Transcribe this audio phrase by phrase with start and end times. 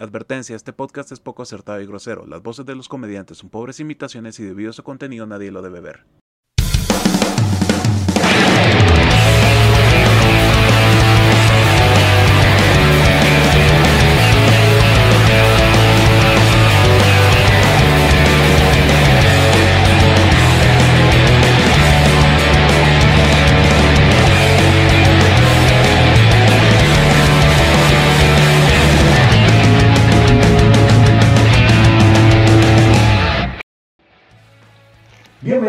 [0.00, 2.24] Advertencia, este podcast es poco acertado y grosero.
[2.26, 5.60] Las voces de los comediantes son pobres imitaciones y debido a su contenido nadie lo
[5.60, 6.06] debe ver.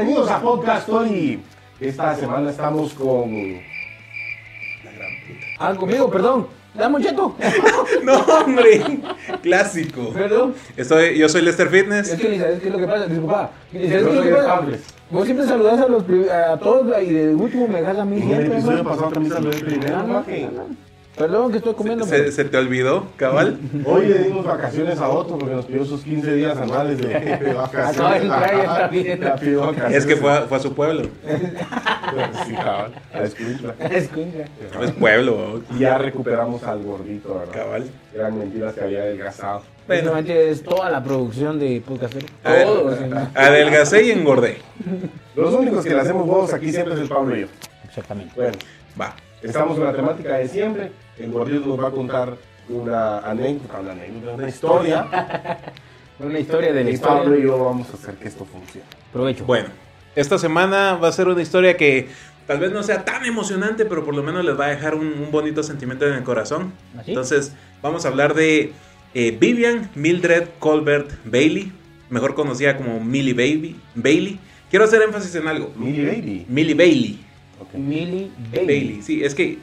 [0.01, 1.39] Bienvenidos a Podcast Story.
[1.79, 3.59] Esta semana estamos con.
[5.59, 6.47] Ah, conmigo, perdón.
[6.73, 7.35] Dame un cheto.
[8.03, 8.81] No, hombre,
[9.43, 10.11] clásico.
[10.11, 10.55] Perdón.
[10.75, 12.09] Estoy, yo soy Lester Es Fitness.
[12.15, 13.05] que sabes qué es lo que pasa.
[13.05, 13.51] Disculpa.
[13.71, 14.61] Qué es lo soy que pasa.
[15.11, 18.31] Vos siempre saludas a, los, a todos y de último me dejas a mí En
[18.31, 20.23] el episodio pasado también saludé primero.
[21.17, 21.27] Ah, no, ¿no?
[21.27, 22.05] Que Perdón que estoy comiendo.
[22.05, 23.59] ¿Se, pero- se te olvidó, cabal?
[23.85, 27.53] Hoy le dimos vacaciones a Otto porque nos pidió sus 15 días anuales de, de
[27.53, 27.97] vacaciones.
[27.99, 29.21] Acaba de entrar y está bien.
[29.21, 29.97] La pidió vacaciones.
[29.97, 31.03] Es que fue a, fue a su pueblo.
[32.45, 32.91] Sí, cabal.
[33.13, 33.75] A Escuintla.
[34.73, 37.53] No es pueblo, Y ya recuperamos al gordito, ¿verdad?
[37.53, 37.89] cabal.
[38.13, 39.61] Eran mentiras que había adelgazado.
[39.87, 42.15] Bueno, Básicamente es toda la producción de podcast.
[42.43, 42.63] A.
[42.63, 42.97] Todo.
[43.33, 44.57] adelgacé y engordé.
[45.35, 47.47] Los únicos que le hacemos huevos aquí siempre es el Pablo y yo.
[47.85, 48.33] Exactamente.
[48.35, 48.57] Bueno,
[48.99, 49.15] Va.
[49.41, 50.91] Estamos con la temática de siempre.
[51.17, 52.37] El gordito nos va a contar
[52.69, 55.07] una anécdota, una anécdota, una historia.
[56.19, 58.85] Una historia de la Y Pablo y yo vamos a hacer que esto funcione.
[59.11, 59.43] Provecho.
[59.43, 59.69] Bueno,
[60.15, 62.09] esta semana va a ser una historia que
[62.45, 65.07] tal vez no sea tan emocionante, pero por lo menos les va a dejar un,
[65.07, 66.73] un bonito sentimiento en el corazón.
[66.95, 67.09] ¿Así?
[67.11, 68.71] Entonces, vamos a hablar de
[69.13, 71.71] eh, Vivian Mildred Colbert Bailey,
[72.09, 74.39] mejor conocida como Millie Baby, Bailey.
[74.69, 75.73] Quiero hacer énfasis en algo.
[75.75, 76.45] Millie Baby.
[76.47, 77.19] Millie Bailey.
[77.61, 77.73] Ok.
[77.75, 78.65] Millie Bailey.
[78.65, 79.59] Bailey, sí, es que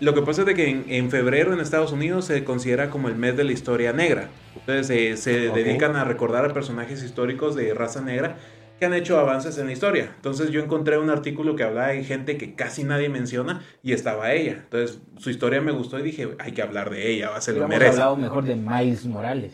[0.00, 3.08] lo que pasa es de que en, en febrero en Estados Unidos se considera como
[3.08, 4.28] el mes de la historia negra.
[4.54, 8.36] Entonces eh, se dedican a recordar a personajes históricos de raza negra
[8.78, 10.10] que han hecho avances en la historia.
[10.16, 14.32] Entonces yo encontré un artículo que hablaba de gente que casi nadie menciona y estaba
[14.32, 14.52] ella.
[14.52, 17.90] Entonces su historia me gustó y dije, hay que hablar de ella, se lo merece.
[17.90, 19.52] hablado mejor de Miles Morales.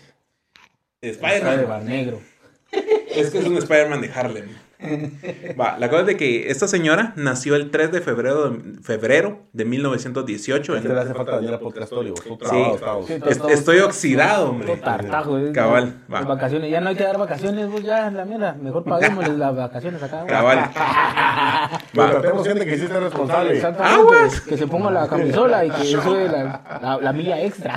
[1.02, 1.66] de Spider-Man.
[1.66, 2.20] Bar Negro.
[3.10, 4.46] Es que es un Spider-Man de Harlem.
[5.58, 9.40] Va, la cosa es de que esta señora nació el 3 de febrero de, febrero
[9.52, 12.10] de 1918 en- Este le hace falta venir a Podcast Story.
[12.10, 12.22] vos.
[12.22, 12.46] Tú Sí.
[12.46, 13.06] trabado, estamos.
[13.06, 14.76] Sí, Es- estoy oxidado, hombre.
[14.76, 15.52] Tartajo, eh.
[15.52, 16.18] Cabal, va.
[16.20, 18.52] Las vacaciones, ya no hay que dar vacaciones, pues ya, la mierda.
[18.54, 20.16] Mejor paguémosles las vacaciones acá.
[20.22, 20.28] güey.
[20.28, 20.70] Cabal.
[21.92, 22.10] Pero Va.
[22.10, 23.62] tratemos gente que responsable.
[23.62, 24.42] Aguas.
[24.56, 27.74] Se ponga la camisola y que sube la, la, la milla extra.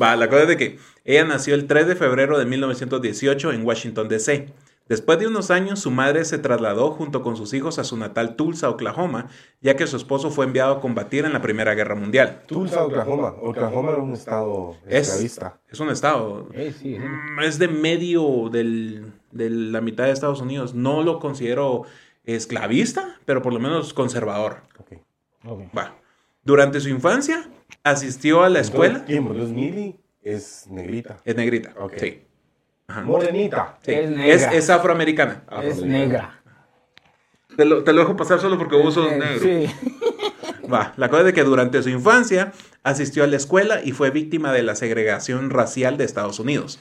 [0.00, 3.64] Va, la cosa es de que ella nació el 3 de febrero de 1918 en
[3.66, 4.48] Washington, D.C.
[4.88, 8.36] Después de unos años, su madre se trasladó junto con sus hijos a su natal
[8.36, 9.26] Tulsa, Oklahoma,
[9.60, 12.42] ya que su esposo fue enviado a combatir en la Primera Guerra Mundial.
[12.46, 13.34] Tulsa, Oklahoma.
[13.42, 15.60] Oklahoma era un estado Es, esclavista.
[15.68, 16.48] es un estado.
[16.54, 20.72] Eh, sí, mm, Es de medio del- de la mitad de Estados Unidos.
[20.74, 21.82] No lo considero
[22.24, 24.58] esclavista, pero por lo menos conservador.
[24.78, 24.92] Ok.
[25.44, 25.60] Ok.
[25.76, 25.96] Va.
[26.44, 27.48] Durante su infancia,
[27.84, 29.04] asistió a la escuela.
[29.06, 29.26] Entonces, ¿Quién?
[29.26, 31.18] Entonces Millie es negrita.
[31.24, 31.74] Es negrita.
[31.78, 31.94] Ok.
[31.98, 32.22] Sí.
[32.88, 33.02] Ajá.
[33.02, 33.78] Morenita.
[33.82, 33.92] Sí.
[33.92, 34.52] Es negra.
[34.52, 35.42] es afroamericana.
[35.62, 36.42] Es negra.
[37.56, 39.40] Te lo, te lo dejo pasar solo porque vos sos negro.
[39.40, 39.66] Sí.
[40.72, 44.10] Va, la cosa es de que durante su infancia asistió a la escuela y fue
[44.10, 46.80] víctima de la segregación racial de Estados Unidos.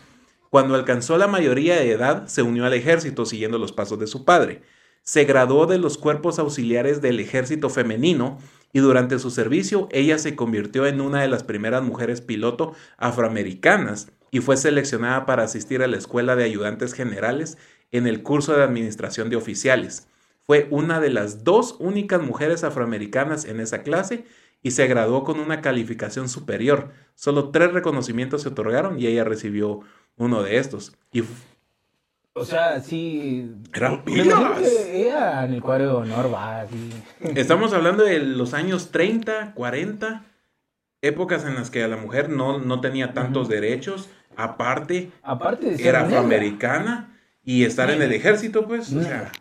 [0.50, 4.24] Cuando alcanzó la mayoría de edad, se unió al ejército siguiendo los pasos de su
[4.24, 4.62] padre.
[5.04, 8.38] Se graduó de los cuerpos auxiliares del ejército femenino
[8.74, 14.12] y durante su servicio ella se convirtió en una de las primeras mujeres piloto afroamericanas
[14.32, 17.58] y fue seleccionada para asistir a la escuela de ayudantes generales
[17.92, 20.08] en el curso de administración de oficiales.
[20.44, 24.26] Fue una de las dos únicas mujeres afroamericanas en esa clase
[24.64, 26.90] y se graduó con una calificación superior.
[27.16, 29.82] Solo tres reconocimientos se otorgaron y ella recibió
[30.18, 30.94] uno de estos.
[31.12, 31.24] Y
[32.34, 33.52] O sea, sí.
[33.74, 34.62] Eran pilas.
[34.62, 36.92] en el cuadro de honor va así.
[37.36, 40.26] estamos hablando de los años 30, 40,
[41.02, 44.10] épocas en las que a la mujer no, no tenía tantos derechos.
[44.36, 49.32] Aparte, Aparte de ser era afroamericana y estar en el ejército, pues, o sea,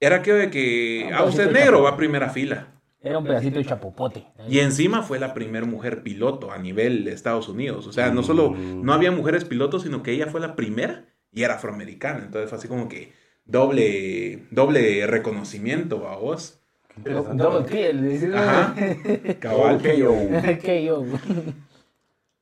[0.00, 2.68] era que de que, Un ah, usted negro, va a primera fila.
[3.00, 4.26] Era un pedacito de chapopote.
[4.48, 7.86] Y encima fue la primer mujer piloto a nivel de Estados Unidos.
[7.86, 11.42] O sea, no solo no había mujeres pilotos, sino que ella fue la primera y
[11.42, 12.20] era afroamericana.
[12.24, 13.12] Entonces fue así como que
[13.44, 16.60] doble, doble reconocimiento a vos.
[17.02, 18.34] Double kill.
[18.34, 18.74] Ajá.
[19.40, 19.80] Cabal.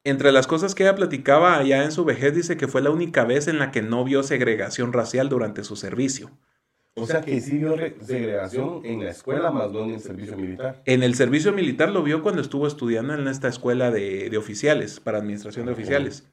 [0.05, 3.25] Entre las cosas que ella platicaba allá en su vejez, dice que fue la única
[3.25, 6.31] vez en la que no vio segregación racial durante su servicio.
[6.95, 10.37] O sea que sí vio re- segregación en la escuela, más no en el servicio
[10.37, 10.83] militar.
[10.85, 15.01] En el servicio militar lo vio cuando estuvo estudiando en esta escuela de, de oficiales,
[15.01, 16.27] para administración de oficiales.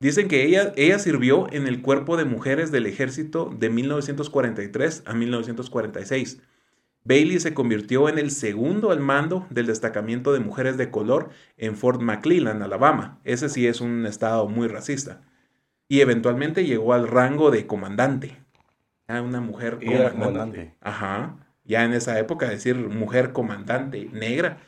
[0.00, 5.12] Dicen que ella, ella sirvió en el cuerpo de mujeres del ejército de 1943 a
[5.14, 6.40] 1946.
[7.04, 11.76] Bailey se convirtió en el segundo al mando del destacamento de mujeres de color en
[11.76, 13.20] Fort McClellan, Alabama.
[13.24, 15.22] Ese sí es un estado muy racista.
[15.88, 18.38] Y eventualmente llegó al rango de comandante.
[19.08, 20.12] Ah, una mujer comandante.
[20.12, 20.74] comandante.
[20.80, 21.36] Ajá.
[21.64, 24.58] Ya en esa época decir mujer comandante negra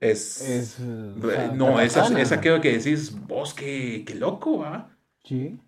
[0.00, 0.40] es...
[0.42, 2.20] Es, eh, no, esa, bacana.
[2.20, 4.90] es aquello que decís, vos qué, qué loco, ¿va?
[5.24, 5.58] Sí.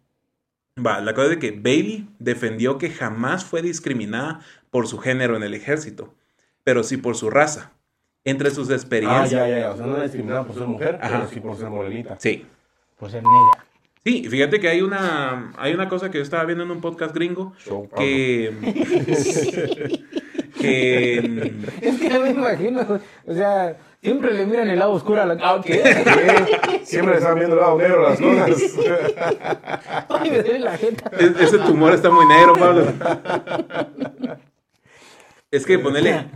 [0.79, 4.41] Va, la cosa es de que Bailey defendió que jamás fue discriminada
[4.71, 6.15] por su género en el ejército,
[6.65, 7.73] pero sí por su raza.
[8.25, 9.31] Entre sus Ah, experiencias...
[9.31, 9.71] ya, ya, ya.
[9.73, 11.19] O sea, no era discriminada por ser mujer, Ajá.
[11.19, 12.17] pero sí por ser morenita.
[12.21, 12.47] Sí.
[12.99, 13.67] Por ser negra.
[14.05, 17.15] Sí, fíjate que hay una, hay una cosa que yo estaba viendo en un podcast
[17.15, 18.53] gringo Show, que...
[20.59, 21.53] que
[21.83, 25.61] Es que me imagino, o sea, siempre le miran el lado oscuro a la ah,
[25.65, 25.75] ¿qué?
[26.85, 28.77] Sí, Siempre le están viendo el lado negro las cosas.
[30.09, 31.11] Ay, me duele la jeta.
[31.19, 32.85] Es- ese tumor está muy negro, Pablo.
[35.51, 36.27] Es que ponele.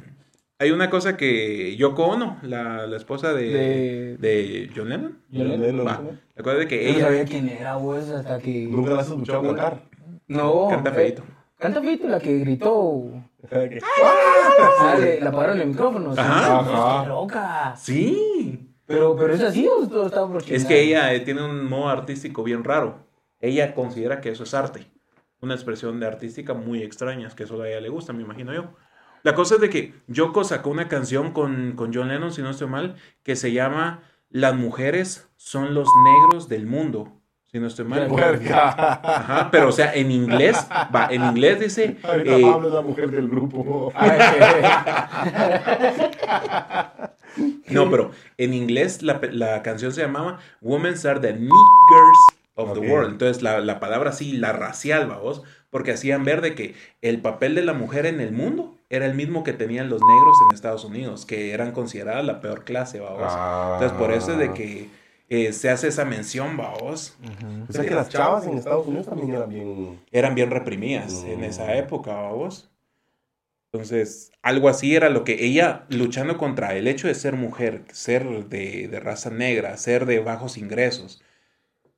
[0.59, 5.19] Hay una cosa que Yoko Ono, la, la esposa de, De- de John Lennon.
[5.31, 5.87] John Lennon.
[5.87, 6.01] Va,
[6.35, 8.67] ¿te acuerdas de que Yo no ella sabía quién era, vos, hasta que...
[8.71, 9.83] Nunca la has escuchado cantar.
[10.29, 10.69] No.
[10.71, 11.23] canta feito?
[11.59, 13.05] Canta feito, la que gritó.
[13.49, 13.79] ¿Qué?
[14.79, 16.15] Ah, le, le apagaron el micrófono.
[16.15, 16.21] sí.
[16.21, 16.61] Ajá.
[16.61, 17.03] Ajá.
[17.03, 17.77] ¡Qué loca!
[17.77, 18.75] Sí.
[18.87, 22.43] Pero, pero es así o todo está Es que ella eh, tiene un modo artístico
[22.43, 23.07] bien raro.
[23.41, 24.87] Ella considera que eso es arte.
[25.41, 28.75] Una expresión de artística muy extraña, que eso a ella le gusta, me imagino yo.
[29.23, 32.51] La cosa es de que Yoko sacó una canción con, con John Lennon, si no
[32.51, 37.16] estoy mal, que se llama Las mujeres son los negros del mundo.
[37.57, 38.07] Si no estoy mal.
[38.53, 40.59] Ajá, pero o sea, en inglés,
[40.95, 41.97] va, en inglés dice.
[42.03, 43.91] Ahorita eh, Pablo es la mujer del grupo.
[47.69, 52.19] No, pero en inglés la, la canción se llamaba Women are the niggers
[52.55, 53.13] of the world.
[53.13, 57.55] Entonces la, la palabra sí, la racial, vamos, porque hacían ver de que el papel
[57.55, 60.85] de la mujer en el mundo era el mismo que tenían los negros en Estados
[60.85, 63.25] Unidos, que eran consideradas la peor clase, vamos.
[63.25, 63.73] Ah.
[63.75, 64.89] Entonces por eso es de que
[65.29, 67.17] eh, se hace esa mención, vamos.
[67.69, 70.01] O sea que las chavas en Estados Unidos también eran bien.
[70.13, 71.45] eran bien reprimidas en Mm.
[71.45, 72.71] esa época, vamos.
[73.73, 78.47] Entonces, algo así era lo que ella, luchando contra el hecho de ser mujer, ser
[78.49, 81.23] de, de raza negra, ser de bajos ingresos,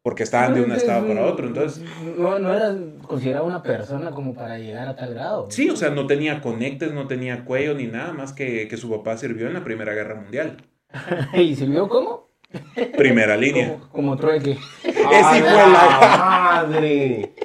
[0.03, 1.47] porque estaban de un estado para otro.
[1.49, 1.85] Entonces,
[2.19, 2.75] No, no era
[3.07, 5.49] considerada una persona como para llegar a tal grado.
[5.51, 8.91] sí, o sea, no tenía conectes, no tenía cuello ni nada más que, que su
[8.91, 10.57] papá sirvió en la Primera Guerra Mundial.
[11.35, 12.28] ¿Y sirvió cómo?
[12.97, 13.69] Primera línea.
[13.75, 14.53] Como, como trueque.
[14.53, 14.59] Es
[14.95, 17.33] hijo de la- madre!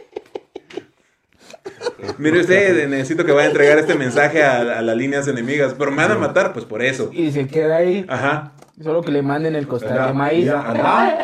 [2.18, 5.92] Mire usted, necesito que vaya a entregar este mensaje a, a las líneas enemigas, pero
[5.92, 7.10] me van a matar, pues por eso.
[7.12, 8.54] Y se queda ahí, Ajá.
[8.82, 10.50] solo que le manden el costal de maíz.
[10.50, 11.20] anda,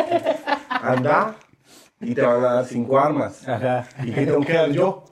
[0.70, 1.36] anda,
[2.02, 3.48] y te van a dar cinco armas.
[3.48, 3.86] Ajá.
[4.04, 5.06] ¿Y qué tengo que dar yo?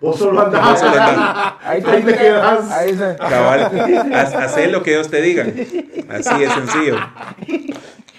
[0.00, 0.82] Vos solo andás.
[1.62, 2.70] Ahí te quedas.
[2.70, 2.98] Ahí.
[3.18, 5.54] Cabal, haz, hacé lo que ellos te digan.
[6.10, 6.96] Así es sencillo.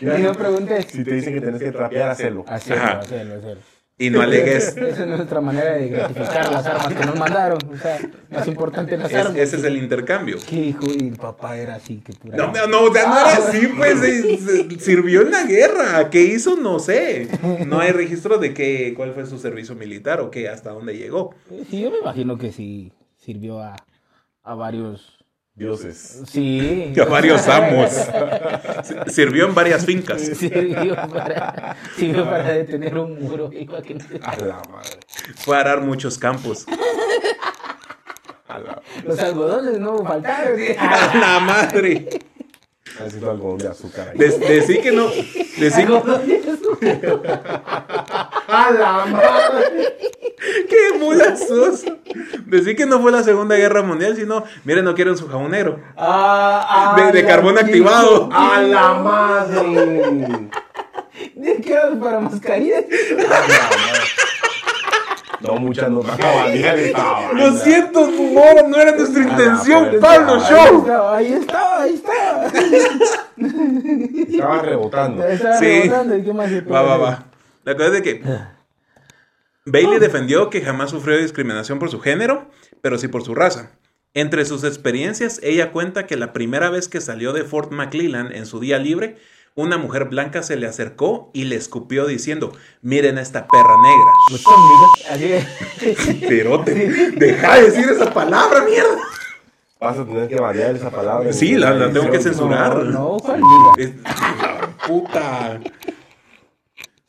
[0.02, 0.86] Y no preguntes.
[0.86, 2.46] Si te dicen que tenés que trapear, hacelo.
[2.48, 3.00] Hacerlo, Ajá.
[3.00, 3.62] hacerlo, hacerlo.
[4.02, 4.78] Y no alegues.
[4.78, 7.60] Esa es nuestra manera de gratificar las armas que nos mandaron.
[7.70, 8.00] O sea,
[8.30, 9.36] más importante las Es- armas.
[9.38, 10.38] ese es el intercambio.
[10.48, 10.86] ¿Qué hijo?
[10.88, 12.38] Y el papá era así, que pura.
[12.38, 16.10] No, no, no, o sea, no era así, pues sirvió en la guerra.
[16.10, 16.56] ¿Qué hizo?
[16.56, 17.28] No sé.
[17.68, 21.36] No hay registro de qué, cuál fue su servicio militar o qué, hasta dónde llegó.
[21.70, 23.76] Sí, yo me imagino que sí sirvió a,
[24.44, 25.19] a varios.
[25.60, 26.22] Dioses.
[26.32, 26.94] Sí.
[27.02, 27.92] A varios amos.
[29.08, 30.22] Sirvió en varias fincas.
[30.22, 33.50] Sirvió para, sirvió para detener un muro.
[33.52, 35.00] igual que no se- A la madre.
[35.36, 36.66] Fue a arar muchos campos.
[38.48, 40.60] A la Los algodones no faltaron.
[40.80, 42.10] ¡A la madre!
[43.00, 44.18] Necesito algodón de azúcar ahí.
[44.18, 45.08] De- decí que no.
[45.58, 45.84] Decí,
[48.52, 49.98] ¡A la madre!
[50.70, 51.86] ¡Qué mulas sos!
[52.46, 55.80] Decí que no fue la Segunda Guerra Mundial, sino, miren, no quieren su jabón negro.
[55.98, 58.30] Ah, De- carbón activado.
[58.32, 60.50] ¡A la madre!
[61.36, 62.86] ¿De qué era para mascarillas?
[62.86, 63.70] ¡A la madre!
[65.42, 66.02] No, muchas no
[67.34, 70.38] Lo siento, no, no era nuestra intención, Pablo.
[70.42, 70.86] Show.
[71.14, 72.46] Ahí estaba, ahí estaba.
[74.30, 75.24] Estaba rebotando.
[75.26, 75.66] Estaba Sí.
[75.84, 77.24] rebotando, ¿y qué más Va, va, va.
[77.64, 78.24] La cosa es de que
[79.66, 82.50] Bailey defendió que jamás sufrió discriminación por su género,
[82.82, 83.72] pero sí por su raza.
[84.16, 88.46] Entre sus experiencias, ella cuenta que la primera vez que salió de Fort McClellan en
[88.46, 89.18] su día libre
[89.56, 94.12] una mujer blanca se le acercó y le escupió diciendo, miren a esta perra negra.
[94.32, 95.48] Muchas amigas,
[96.08, 96.74] así de- Pero te,
[97.12, 98.98] deja de decir esa palabra, mierda.
[99.82, 101.34] Vas a tener que variar esa palabra.
[101.34, 102.78] Sí, la- la tengo que censurar.
[102.86, 103.74] No, no.
[103.78, 103.92] Es-
[104.88, 105.60] puta.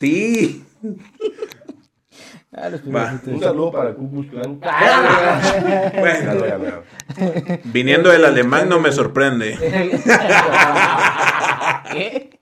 [0.01, 0.65] Sí.
[2.53, 3.17] Ah, los Va.
[3.25, 4.59] Un saludo para Klan.
[4.63, 6.81] Ah, Bueno,
[7.65, 9.57] viniendo del alemán no me sorprende.
[11.93, 12.39] ¿Qué?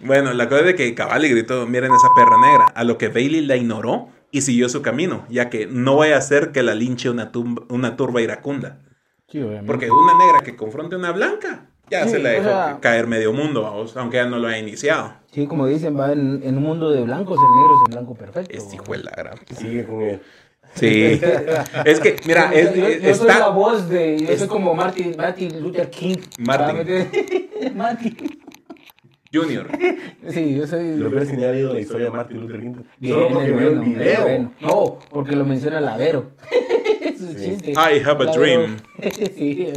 [0.00, 2.96] Bueno, la cosa es de que Cabal le gritó, miren esa perra negra, a lo
[2.96, 6.62] que Bailey la ignoró y siguió su camino, ya que no vaya a ser que
[6.62, 8.78] la linche una, tumba- una turba iracunda.
[9.28, 9.44] Sí.
[9.66, 12.78] Porque una negra que confronte a una blanca, ya Sí, se la o dejó sea-
[12.80, 15.14] caer medio mundo, vamos, aunque ya no lo ha iniciado.
[15.32, 18.14] Sí, como dicen, va en, en un mundo de blancos, el negro es el blanco
[18.14, 18.56] perfecto.
[18.56, 20.20] Este hijo de la gran- Sigue con él.
[20.74, 21.20] Sí.
[21.84, 24.18] es que, mira, es- yo, soy la voz de.
[24.18, 26.16] Yo es- soy como Martin, Martin Luther King.
[26.38, 27.08] Martin.
[27.74, 28.16] Martin.
[29.32, 29.66] Junior.
[30.28, 30.96] Sí, yo soy.
[30.96, 32.74] Lo peor ni ha leído la historia de Martin Luther King.
[32.98, 34.22] Bien, Solo porque vio el video.
[34.22, 34.52] bueno.
[34.60, 36.30] No, porque lo menciona Lavero.
[37.02, 37.72] es un chiste.
[37.72, 38.32] I have a Lavero.
[38.40, 38.76] dream.
[39.36, 39.68] sí,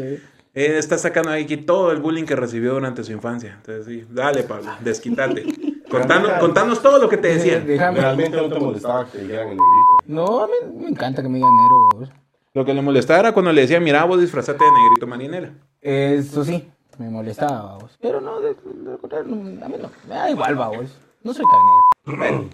[0.53, 0.77] eh.
[0.77, 3.55] Está sacando aquí todo el bullying que recibió durante su infancia.
[3.57, 5.45] Entonces, sí, dale, Pablo, desquítate.
[5.89, 7.65] Contanos, contanos todo lo que te decían.
[7.65, 7.99] Déjame.
[7.99, 9.97] Realmente no te molestaba que te dijeran el negrito.
[10.05, 12.13] No, me, me encanta que me digan negro.
[12.53, 15.51] Lo que le molestaba era cuando le decía, mira, vos disfrazate de negrito marinera.
[15.81, 17.97] Eso sí, me molestaba, vos.
[18.01, 19.89] Pero no, de, de lo contrario, no, a mí no.
[20.07, 20.99] Me da igual, vos.
[21.23, 22.17] No soy tan negro.
[22.19, 22.49] Bueno,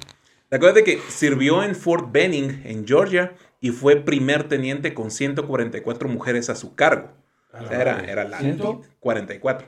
[0.50, 4.94] la cosa es de que sirvió en Fort Benning, en Georgia, y fue primer teniente
[4.94, 7.10] con 144 mujeres a su cargo.
[7.62, 8.82] O sea, era, era la ¿Ciento?
[9.00, 9.68] 44.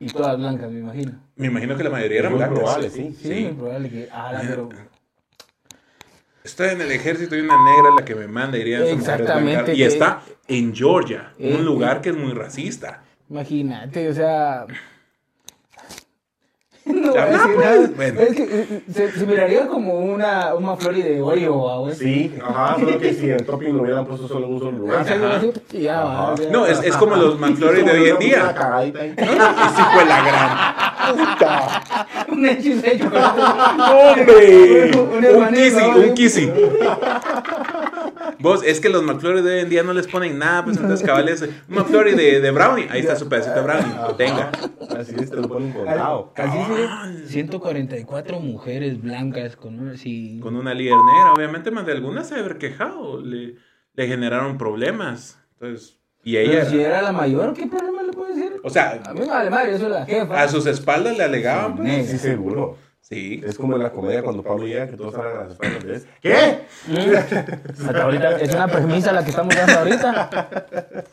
[0.00, 1.12] Y todas blancas, me imagino.
[1.36, 2.58] Me imagino que la mayoría eran blancas.
[2.58, 3.16] probable, sí.
[3.20, 4.08] Sí, probable que.
[4.10, 4.68] Ah, la, pero.
[6.42, 9.74] Estoy en el ejército y una negra es la que me manda, esas mujeres Exactamente.
[9.76, 13.04] Y está en Georgia, Eh, un lugar que es muy racista.
[13.30, 14.66] Imagínate, o sea.
[16.94, 17.90] No voy a Ah, pues, nada.
[17.96, 18.20] bueno.
[18.20, 21.96] Es que eh, se, se miraría como una, una flor de Oreo, vos.
[21.96, 25.00] Sí, ajá, solo que si el topping lo hubieran puesto solo en un solo lugar.
[25.00, 25.40] Ajá.
[25.72, 26.50] Y ya, va, ya.
[26.50, 28.54] No, es, es como los McFlurry de hoy en día.
[29.16, 30.72] Ese fue la gran.
[32.32, 33.42] un hechizo de chocolate.
[33.92, 34.90] ¡Hombre!
[34.94, 35.96] Un- un Un kissy, ¿no?
[35.96, 36.52] un kissy.
[38.42, 41.06] Vos, es que los McFlurry de hoy en día no les ponen nada, pues entonces
[41.06, 44.50] cabales, un McFlurry de, de brownie, ahí está su pedacito de brownie, tenga.
[44.98, 46.32] Así es, te lo ponen contado.
[46.36, 46.58] Así
[47.22, 50.40] se 144 mujeres blancas con una así.
[50.42, 53.54] Con una líder negra, obviamente más de algunas se haber quejado, le,
[53.94, 55.38] le generaron problemas.
[55.60, 58.52] Entonces, y ella, Pero si era- era la mayor, ¿qué problema le puede decir?
[58.62, 60.40] o sea, A mí me vale madre, yo soy la jefa.
[60.42, 62.08] a sus espaldas le alegaban, pues.
[62.10, 62.76] Sí, seguro.
[63.02, 63.42] Sí.
[63.44, 65.94] Es como en la comedia cuando Pablo llega que todos hablan a las espaldas de
[65.96, 66.02] él.
[66.22, 66.66] ¿Qué?
[67.68, 71.04] Hasta ahorita es una premisa la que estamos dando ahorita.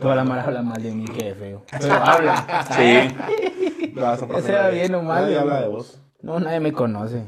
[0.00, 1.64] Toda la mara habla mal de mí, qué feo.
[1.80, 2.64] Pero habla.
[2.76, 3.92] Sí.
[3.92, 6.00] No sea bien o mal, Nadie habla de vos.
[6.22, 7.24] No, nadie me conoce.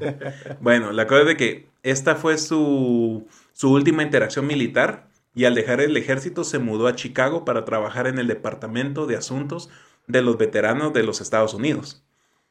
[0.61, 5.56] Bueno, la cosa es de que esta fue su, su última interacción militar y al
[5.56, 9.71] dejar el ejército se mudó a Chicago para trabajar en el Departamento de Asuntos
[10.06, 12.04] de los Veteranos de los Estados Unidos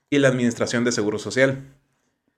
[0.09, 1.63] y la Administración de Seguro Social.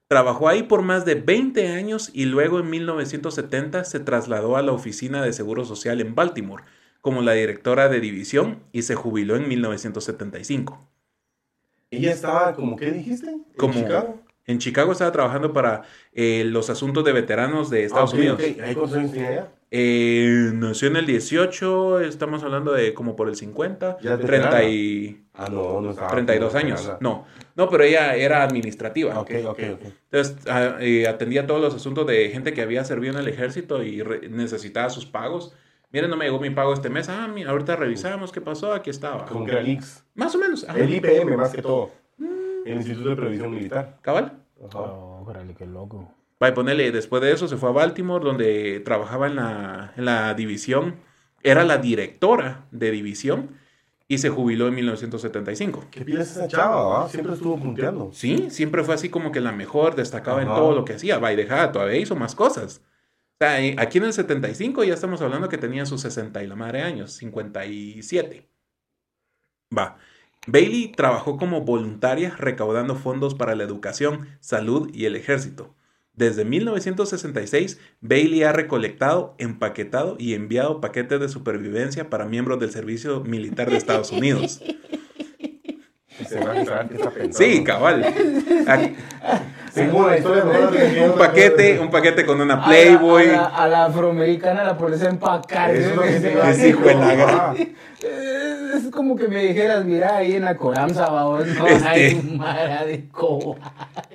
[0.08, 4.72] Trabajó ahí por más de 20 años y luego en 1970 se trasladó a la
[4.72, 6.64] Oficina de Seguro Social en Baltimore
[7.02, 10.88] como la directora de división y se jubiló en 1975.
[11.92, 13.30] Ella estaba como, ¿qué dijiste?
[13.30, 14.22] ¿En Como Chicago?
[14.48, 18.40] en Chicago estaba trabajando para eh, los asuntos de veteranos de Estados Ah, ok, Unidos.
[18.42, 18.60] ok.
[18.62, 19.52] ¿Ahí cuántos años tenía ella?
[19.78, 24.28] Eh, nació en el 18, estamos hablando de como por el 50, Ya es 30
[24.50, 24.64] veterana.
[24.64, 26.08] y Ah, no, no estaba.
[26.12, 26.92] 32 como años.
[27.02, 27.26] No,
[27.58, 29.14] no, pero ella era administrativa.
[29.14, 29.82] Ah, Ok, ok, ok.
[30.12, 33.84] Entonces ah, eh, atendía todos los asuntos de gente que había servido en el ejército
[33.84, 35.54] y re- necesitaba sus pagos.
[35.92, 37.10] Miren, no me llegó mi pago este mes.
[37.10, 38.72] Ah, mira, ahorita revisamos qué pasó.
[38.74, 39.26] Aquí estaba.
[39.26, 40.04] Como que era el IX.
[40.14, 40.64] Más o menos.
[40.70, 40.80] ajá.
[40.80, 41.92] El IPM, más que todo.
[42.66, 43.98] El Instituto de Previsión Militar.
[44.02, 44.40] Cabal.
[44.70, 44.80] Ajá.
[44.80, 46.14] Oh, órale, qué loco.
[46.42, 50.06] Va, y ponerle, después de eso se fue a Baltimore, donde trabajaba en la, en
[50.06, 50.96] la división,
[51.44, 53.52] era la directora de división
[54.08, 55.86] y se jubiló en 1975.
[55.92, 57.08] ¿Qué piensas esa chava?
[57.10, 58.12] Siempre estuvo punteando.
[58.14, 61.18] Sí, siempre fue así como que la mejor, destacaba en todo lo que hacía.
[61.20, 62.82] Va, y dejaba, todavía hizo más cosas.
[63.36, 66.48] O sea, y aquí en el 75 ya estamos hablando que tenía sus 60 y
[66.48, 68.48] la madre años, 57.
[69.78, 69.98] Va.
[70.48, 75.75] Bailey trabajó como voluntaria recaudando fondos para la educación, salud y el ejército.
[76.16, 83.22] Desde 1966, Bailey ha recolectado, empaquetado y enviado paquetes de supervivencia para miembros del Servicio
[83.22, 84.62] Militar de Estados Unidos.
[87.32, 88.06] Sí, cabal.
[88.68, 88.96] Aquí-
[90.18, 90.44] historia
[91.06, 93.28] Un paquete, un paquete con una Playboy.
[93.28, 95.76] A la, a la- a la afroamericana la pones a empacar.
[95.76, 95.92] Es
[98.92, 101.88] como que me dijeras, mira, ahí en la Coramsa, babos, no Este.
[101.88, 103.58] hay mara de coba.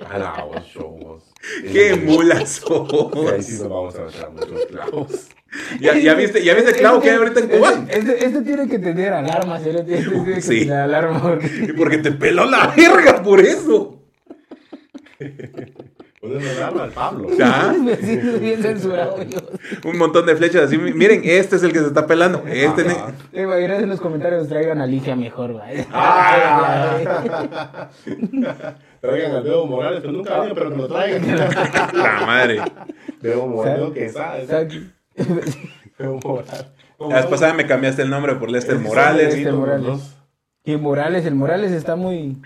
[0.09, 1.30] A la vos.
[1.71, 3.31] ¡Qué sos!
[3.33, 5.27] ahí sí nos vamos a echar muchos clavos.
[5.81, 7.71] ¿Ya, ya viste, ¿Ya viste el clavo que hay ahorita en Cuba?
[7.89, 9.69] Este, este- este tiene que tener alarma, ¿sí?
[9.69, 10.59] Este tiene que Sí.
[10.61, 11.21] tener alarma.
[11.21, 11.73] Porque...
[11.77, 13.97] Porque te peló la verga por eso.
[16.79, 17.29] Al Pablo.
[17.43, 17.73] ¿Ah?
[17.77, 19.39] Me siento bien censurado yo.
[19.89, 20.77] Un montón de flechas así.
[20.77, 22.43] Miren, este es el que se está pelando.
[22.47, 23.11] Este ne- Ajá.
[23.31, 25.59] Te imaginas en los comentarios traigan a Alicia mejor.
[25.91, 27.89] Ah.
[29.01, 31.37] Traigan al Bebo Morales, que nunca venido, pero que lo traigan.
[31.93, 32.61] La madre.
[33.21, 34.45] Bebo Morales, que sabe.
[35.97, 36.65] Bebo Morales.
[36.99, 39.33] La vez pasada me cambiaste el nombre por Lester Morales.
[39.33, 40.15] Lester Morales.
[40.63, 42.37] Y Morales, el Morales está muy.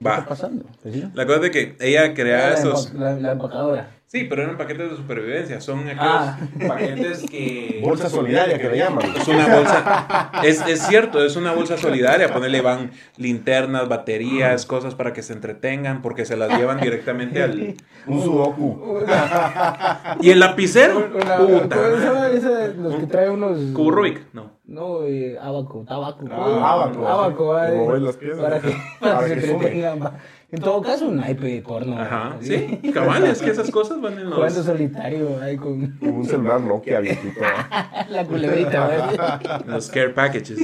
[0.00, 0.26] ¿Qué está Va.
[0.26, 0.64] pasando?
[0.82, 1.04] Pues sí.
[1.14, 2.92] La cosa es de que ella crea la, esos.
[2.92, 3.90] empa- la, la empacadora.
[4.10, 5.60] Sí, pero eran paquetes de supervivencia.
[5.60, 6.38] Son aquellos Ah.
[6.66, 7.82] paquetes que.
[7.84, 9.04] Bolsa solidaria que le llaman.
[9.14, 10.32] Es una bolsa.
[10.42, 12.32] Es, es cierto, es una bolsa solidaria.
[12.32, 17.74] Ponerle van linternas, baterías, cosas para que se entretengan, porque se las llevan directamente al.
[18.06, 19.00] Un sudoku.
[20.22, 21.10] ¿Y el lapicero?
[21.14, 21.76] Una- Puta.
[21.76, 22.66] ¿Cómo se llama esa?
[22.78, 23.58] Los que traen unos.
[23.74, 24.56] Cubo Rubik, no.
[24.64, 26.24] No, eh, abaco, tabaco.
[26.30, 28.38] Ah, abaco, Abaco, como eh, ves las piezas.
[28.40, 28.76] Para que,
[30.50, 32.00] En todo caso, un naipe de porno.
[32.00, 34.64] Ajá, sí, cabal, es que esas cosas van en Jugando los.
[34.64, 37.40] solitario, ahí con Un celular Nokia viejito.
[38.08, 39.62] la culebrita, ¿va?
[39.66, 40.58] Los care packages.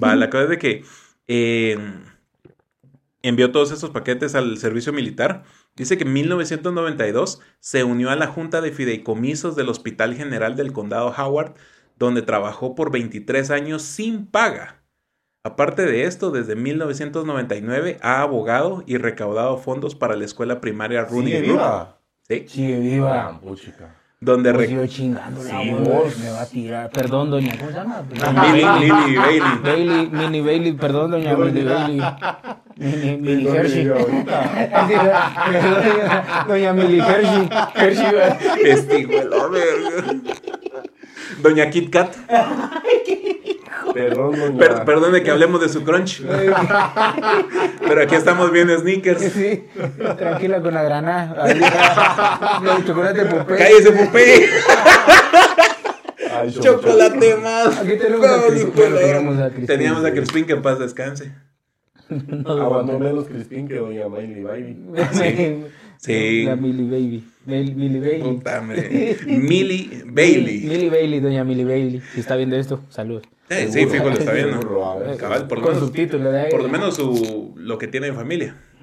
[0.00, 0.84] Va, la cosa es de que
[1.28, 1.78] eh,
[3.22, 5.44] envió todos esos paquetes al servicio militar.
[5.74, 10.72] Dice que en 1992 se unió a la Junta de Fideicomisos del Hospital General del
[10.72, 11.54] Condado Howard,
[11.96, 14.81] donde trabajó por 23 años sin paga.
[15.46, 21.32] Aparte de esto, desde 1999 ha abogado y recaudado fondos para la escuela primaria Rooney
[21.32, 21.56] Sigue Brook.
[21.58, 21.98] viva.
[22.28, 23.26] Sí, Sigue viva.
[23.26, 23.96] Ah, puchica.
[24.20, 26.90] donde Pues yo chingando la Sí, voz, me va a tirar.
[26.90, 28.04] Perdón, doña, ¿cómo se llama?
[28.52, 29.40] Lily, Bailey.
[29.64, 32.00] Bailey, Mini Bailey, perdón, doña Mini Bailey.
[32.76, 33.84] Mini, Mini Hershey.
[36.46, 37.48] Doña- Mili Hershey.
[37.74, 38.06] Hershey.
[38.64, 40.14] Este hijo de la verga.
[41.42, 42.14] Doña Kit Kat.
[43.94, 44.58] Perdón, doña.
[44.58, 46.22] Per- perdone que hablemos de su crunch.
[46.22, 49.20] Pero aquí estamos viendo sneakers.
[49.32, 49.64] Sí,
[50.18, 51.44] tranquila con la granada.
[52.78, 53.56] El chocolate popé.
[53.56, 54.46] Cállese, Pupe.
[56.34, 57.78] Ay, Chocolate más.
[57.78, 58.72] Aquí tenemos a Crispin.
[58.94, 59.66] Teníamos a Crispin.
[59.66, 61.32] Teníamos a Crispin que en paz descanse.
[62.46, 64.76] Aguantó menos Crispín que doña Miley Baby.
[65.12, 65.64] Sí.
[65.98, 66.44] Sí.
[66.46, 67.28] La Millie Baby.
[67.46, 68.22] Bail- Millie Bailey.
[68.22, 69.16] Puta, hombre.
[69.26, 70.60] Millie Bailey.
[70.60, 72.00] Millie Bailey, doña Millie Bailey.
[72.14, 73.22] Si está viendo esto, saludos.
[73.50, 74.60] Eh, sí, fijo, lo está viendo.
[75.18, 75.88] Cabal, por lo Con menos.
[75.88, 76.34] subtítulos.
[76.34, 76.46] ¿eh?
[76.50, 78.56] Por lo menos su, lo que tiene en familia.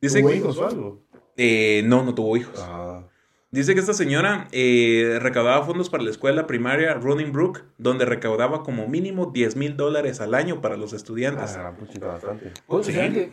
[0.00, 1.02] Dice ¿Tuvo que, hijos o algo?
[1.36, 2.54] eh, no, no tuvo hijos.
[2.62, 3.04] Ah.
[3.50, 8.62] Dice que esta señora eh, recaudaba fondos para la escuela primaria Running Brook, donde recaudaba
[8.62, 11.56] como mínimo 10 mil dólares al año para los estudiantes.
[11.56, 12.52] Ah, puchita bastante.
[12.66, 13.32] O sea que-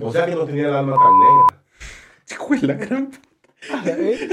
[0.00, 1.63] O sea que no tenía el alma tan negra.
[2.30, 3.10] Hijo de la gran
[3.86, 4.28] ¿eh?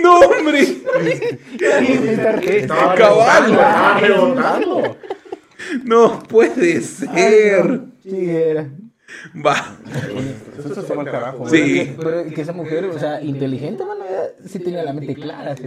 [0.00, 0.82] ¡No, hombre!
[2.58, 3.58] Estaba Cabal.
[5.84, 7.80] ¡No puede ser!
[8.02, 8.70] Sí, era.
[9.44, 9.76] Va.
[10.58, 11.48] Eso se fue al carajo.
[11.48, 11.74] Sí.
[11.74, 14.04] Que, pero que esa mujer, o sea, inteligente, mano,
[14.44, 15.56] sí tenía la mente clara.
[15.56, 15.64] sí.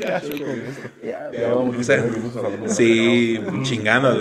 [0.00, 0.22] Ya,
[1.32, 4.16] Ya, vamos O sea, 19 minutos hablando de la Sí, chingando.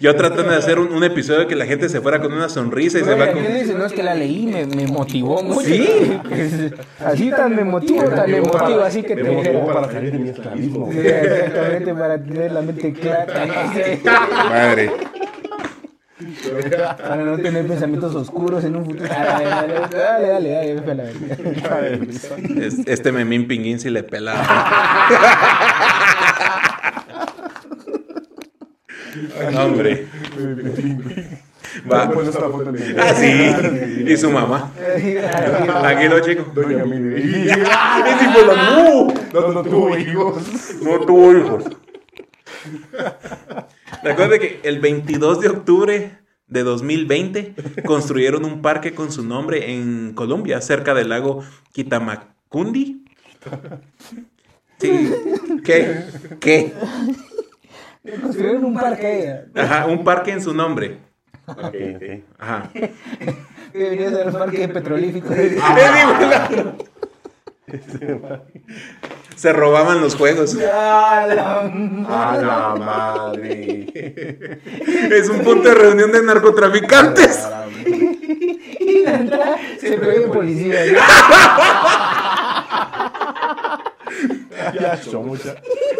[0.00, 2.98] Yo tratando de hacer un, un episodio que la gente se fuera con una sonrisa
[2.98, 3.32] y se va Oye,
[3.66, 3.78] con...
[3.78, 5.66] No es que la leí, me, me motivó mucho.
[5.66, 6.18] Sí.
[6.98, 10.28] Así tan me motivo, tan me motivo, así que te motivó para salir de mi
[10.30, 10.90] esclavismo.
[10.92, 13.46] Sí, exactamente, para tener la mente clara.
[14.48, 14.90] Madre.
[16.96, 19.06] Para no tener pensamientos oscuros en un futuro.
[19.06, 19.44] Dale,
[19.90, 21.12] dale, dale,
[22.86, 24.42] Este memín pinguín si le pelaba.
[29.52, 30.06] No, hombre.
[31.90, 32.10] Va.
[32.98, 34.04] Ah, sí.
[34.06, 34.72] Y su mamá.
[35.84, 36.50] Aquí lo chico.
[36.54, 36.84] Doña.
[39.34, 40.42] No, no tuvo hijos.
[40.82, 41.64] No tuvo hijos.
[44.02, 47.54] Recuerde que el 22 de octubre de 2020
[47.84, 53.04] construyeron un parque con su nombre en Colombia, cerca del lago Kitamacundi.
[54.78, 55.10] Sí.
[55.64, 56.04] ¿Qué?
[56.40, 56.72] ¿Qué?
[58.22, 59.46] Construyeron un parque.
[59.54, 60.98] Ajá, un parque en su nombre.
[61.46, 62.24] Ok, ok.
[62.38, 62.70] Ajá.
[62.72, 65.28] Que venía a ser un parque petrolífico.
[69.36, 70.56] Se robaban los juegos.
[70.56, 71.60] A la-
[72.08, 73.86] A la madre.
[75.12, 77.44] Es un punto de reunión de narcotraficantes.
[77.44, 77.66] A la-
[78.80, 80.84] Y la entrada se ve de policía.
[84.74, 85.56] Ya son muchas.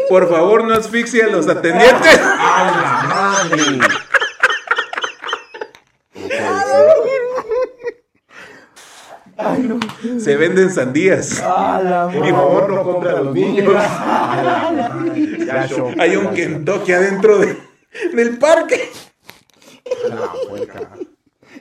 [0.08, 2.20] Por favor, no asfixie a los atendientes.
[2.20, 3.78] A la madre.
[9.52, 9.78] Ay, no.
[10.20, 11.40] Se venden sandías.
[11.42, 13.74] A la favor, no compren a los niños.
[15.98, 17.56] Hay un Kentucky adentro de-
[18.14, 18.90] del parque.
[20.08, 20.80] La puerca.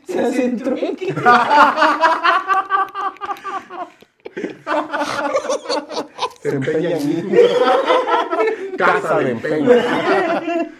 [0.07, 1.13] Se hacen trueque.
[6.41, 7.39] Se empeñan niños.
[8.77, 9.71] Casa de empeño.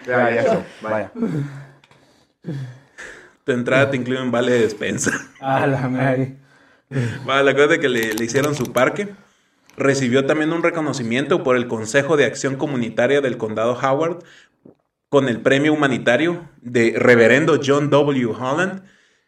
[0.06, 0.66] Ya, ya.
[0.82, 1.12] Vaya.
[3.44, 5.12] Tu entrada te incluye un vale de despensa.
[5.40, 6.38] A la madre.
[7.30, 9.10] Va, la cosa de que le, le hicieron su parque.
[9.78, 14.20] Recibió también un reconocimiento por el Consejo de Acción Comunitaria del Condado Howard
[15.10, 18.26] con el premio humanitario de Reverendo John W.
[18.40, 18.84] Holland,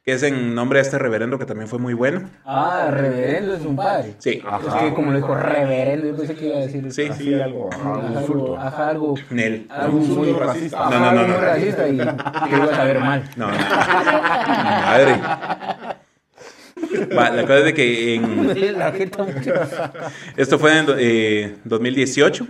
[0.05, 2.29] que es en nombre de este reverendo que también fue muy bueno.
[2.45, 4.15] Ah, reverendo es un padre.
[4.19, 6.91] Sí, Es que como le dijo reverendo, yo pensé que iba a decir.
[6.93, 7.69] sí, Así algo.
[7.73, 9.67] Ajá, Ajá, algo, ajá, algo, Nel.
[9.69, 10.87] algo muy racista.
[10.87, 11.33] Ajá, No, no, no, no.
[11.33, 13.23] muy racista y que iba a saber mal.
[13.35, 13.57] No, no.
[13.57, 15.21] Madre.
[17.17, 18.49] Va, la cosa es de que en.
[20.37, 22.47] Esto fue en eh, 2018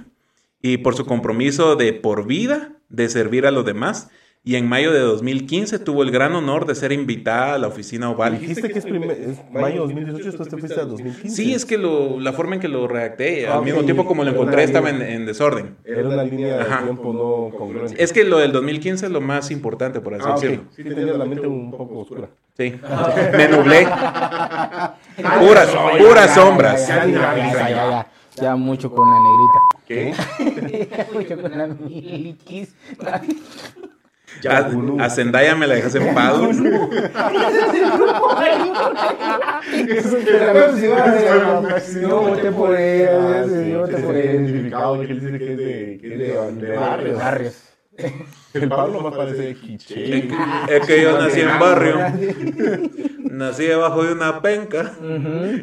[0.61, 4.09] y por su compromiso de por vida de servir a los demás.
[4.43, 8.09] Y en mayo de 2015 tuvo el gran honor de ser invitada a la oficina
[8.09, 8.39] oval.
[8.39, 11.35] Dijiste que es, es mayo 2018, después te fuiste a 2015.
[11.35, 14.23] Sí, es que lo- la forma en que lo redacté, Ah, al mismo tiempo como
[14.23, 15.75] lo encontré, estaba en, en desorden.
[15.83, 16.83] Era una línea de Ajá.
[16.83, 18.01] tiempo no congruente.
[18.01, 20.41] Es que lo del 2015 es lo más importante, por así Ah, ok.
[20.41, 20.63] decirlo.
[20.73, 22.29] Sí, tenías la mente un poco oscura.
[22.57, 22.79] Sí.
[23.37, 23.87] Me nublé.
[25.39, 26.87] Puras, puras sombras.
[26.87, 28.07] Ya, ya, ya, ya, ya, ya.
[28.35, 29.59] Ya mucho con la negrita.
[29.87, 30.13] ¿Qué?
[30.97, 32.73] Ya mucho con la miliquis.
[34.47, 34.69] A,
[35.05, 36.13] a Zendaya me la dejas en
[42.21, 43.45] voté por ella.
[43.45, 45.21] Yo voté por él que es
[45.57, 47.13] de.
[47.15, 47.76] Barrios.
[48.53, 50.27] El Pablo más parece quiche.
[50.69, 51.95] Es que yo nací en barrio.
[53.31, 54.93] Nací debajo de una penca.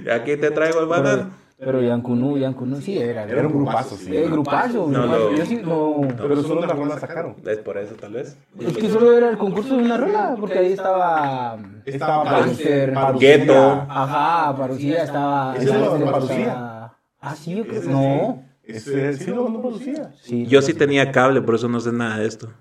[0.05, 1.31] Y aquí te traigo el banano.
[1.57, 3.23] Pero Yancunú, Yancunú sí era.
[3.25, 4.14] Era un grupazo, sí.
[4.14, 5.31] Eh, grupazo, No, grupazo.
[5.31, 6.01] lo- Yo sí, no.
[6.16, 7.37] Pero solo una rola sacaron.
[7.47, 8.37] Es por eso, tal vez.
[8.61, 11.57] Es que solo era el concurso de una rola, porque ahí estaba.
[11.87, 13.37] Estaba Gangster, Parucía.
[13.38, 13.87] Gueto.
[13.88, 15.57] Ajá, Parucía estaba.
[15.57, 16.90] ¿Ese lo estaba- ganó Parucía?
[17.20, 17.83] Ah, sí, yo creo.
[17.85, 18.43] No.
[18.66, 20.12] Ese sí lo mandó Parucía.
[20.22, 20.46] Sí.
[20.46, 22.53] Yo sí tenía cable, por eso no sé nada de esto.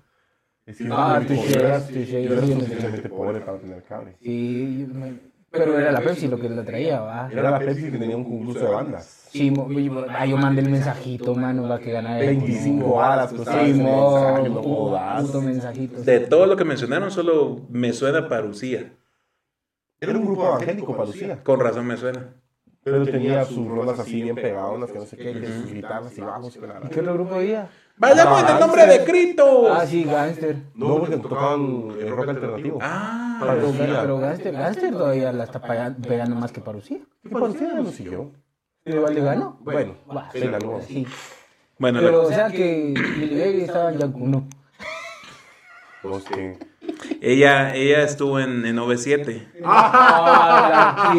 [0.90, 2.24] Ah, touché, touché.
[2.24, 4.16] Yo era suficientemente pobre para tener cable.
[4.20, 4.88] Sí,
[5.50, 7.28] pero era la Pepsi lo que la traía, va.
[7.30, 9.04] Era la Pepsi que tenía un concurso de bandas.
[9.30, 12.20] Sí, mo- yo, ah, yo mandé el mensajito, mano, para que ganara.
[12.20, 12.94] el 25 Yancunú.
[12.94, 15.22] horas costaba ese Sí, mo, mensaje, no puto- jodas.
[15.24, 16.02] puto mensajito.
[16.02, 18.92] De todo lo que mencionaron, solo me suena Parucía.
[20.00, 21.42] Era un grupo evangélico, Parucía.
[21.42, 22.34] Con razón me suena.
[22.84, 26.20] Pero tenía sus rolas así bien pegadas, que no sé qué, que sus guitarras y
[26.20, 26.56] bajos.
[26.56, 27.70] ¿Y qué otro grupo había?
[27.96, 29.72] ¡Vayamos en el nombre de Cristo!
[29.72, 30.56] Ah, sí, Gangster.
[30.74, 32.78] No, porque tocaban el rock alternativo.
[32.82, 36.98] Ah, Pero, pero Gangster, Gangster todavía la está pega- pegando más que Parucía.
[37.22, 38.32] ¿Qué Parucía no siguió?
[38.82, 39.58] ¿Pero igual le ganó?
[39.60, 39.94] Bueno,
[40.32, 40.80] se la ganó.
[40.82, 41.06] Sí.
[41.78, 44.46] bueno, la- Pero, o sea que Baby estaba en Yankuno.
[46.02, 46.58] Pues que...
[47.32, 49.42] ella, ella estuvo en, en OV7.
[49.64, 51.14] ¡Ah, la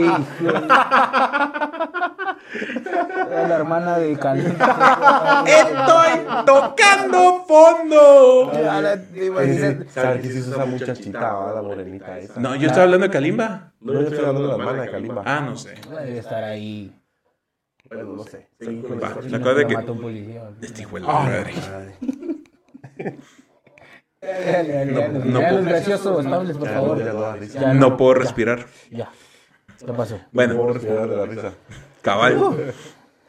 [3.32, 5.44] Era la hermana de Calenta.
[5.46, 8.52] ¡Estoy tocando fondo!
[9.41, 11.20] Ese- ¿Sabes que sí es esa muchachita,
[11.54, 12.39] la morenita esa?
[12.39, 13.74] No, yo estaba hablando de Kalimba.
[13.82, 15.22] No, yo estoy hablando de la hermana de Kalimba.
[15.26, 15.76] Ah, no sé.
[15.89, 16.94] Debe estar ahí.
[17.89, 18.50] Bueno, no sé.
[19.02, 19.74] Va, la cosa de que...
[20.62, 21.54] Este hijo de la madre.
[25.26, 27.74] No puedo.
[27.74, 28.66] no No respirar.
[28.92, 29.10] Ya.
[29.80, 30.16] ¿Qué pasó?
[30.16, 31.54] No Bueno, puedo respirar de la risa.
[32.02, 32.74] cabal.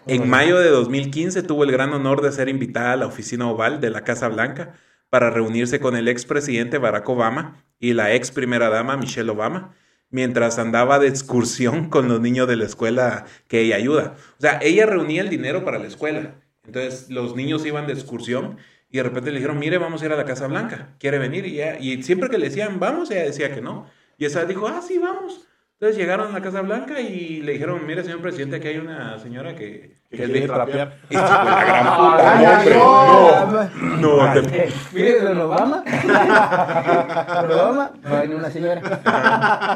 [0.07, 3.81] En mayo de 2015 tuvo el gran honor de ser invitada a la oficina oval
[3.81, 4.75] de la Casa Blanca
[5.11, 9.75] para reunirse con el expresidente Barack Obama y la ex primera dama Michelle Obama,
[10.11, 14.15] mientras andaba de excursión con los niños de la escuela que ella ayuda.
[14.39, 16.35] O sea, ella reunía el dinero para la escuela.
[16.65, 18.59] Entonces los niños iban de excursión
[18.97, 21.45] y de repente le dijeron, mire, vamos a ir a la Casa Blanca, ¿quiere venir?
[21.45, 23.87] Y, ella- y siempre que le decían, vamos, ella decía que no.
[24.17, 25.47] Y esa dijo, ah, sí, vamos.
[25.75, 29.19] Entonces llegaron a la Casa Blanca y le dijeron, mire, señor presidente, aquí hay una
[29.19, 29.95] señora que...
[30.11, 33.69] Es de- de la gran Ah, puta, no, hombre.
[34.01, 34.35] no.
[34.35, 35.83] No, te- Mire, don Obama.
[35.85, 38.81] Don Obama, va a venir una señora.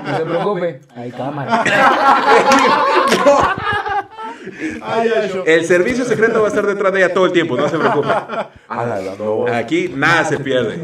[0.06, 1.62] No se preocupe, hay cámara.
[1.62, 3.38] Ay, ay, yo.
[5.46, 8.08] El servicio secreto va a estar detrás de ella todo el tiempo, no se preocupe.
[8.10, 8.50] Ah.
[9.54, 10.74] Aquí nada se pierde.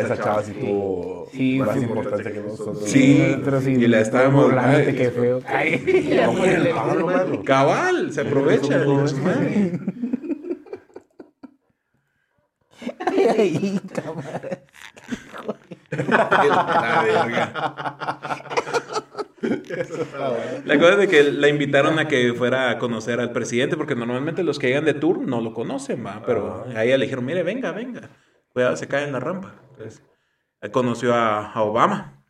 [0.00, 1.80] Esa chava, sí tuvo Sí, más sí.
[1.80, 2.82] importancia que nosotros.
[2.84, 3.36] Sí.
[3.66, 5.40] Y la estábamos- que feo.
[7.44, 8.84] Cabal, se aprovecha.
[13.06, 14.40] Ay, cámara.
[16.08, 17.52] La verga.
[20.64, 23.94] La cosa es de que la invitaron a que fuera a conocer al presidente, porque
[23.94, 26.22] normalmente los que llegan de tour no lo conocen, va.
[26.24, 28.10] Pero a ella le dijeron, mire, venga, venga.
[28.52, 29.54] Cuidado, se cae en la rampa.
[29.70, 30.02] Entonces,
[30.70, 32.24] conoció a, a Obama.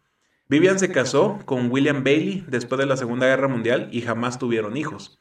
[0.48, 4.77] Vivian se casó con William Bailey después de la Segunda Guerra Mundial y jamás tuvieron
[4.77, 5.18] hijos.